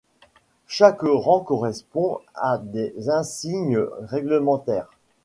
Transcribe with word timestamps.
Chaque 0.65 1.03
rang 1.03 1.41
correspond 1.41 2.17
à 2.33 2.57
des 2.57 3.11
insignes 3.11 3.77
réglementaires. 4.07 4.89